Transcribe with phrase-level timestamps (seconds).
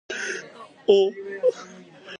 [0.95, 0.97] お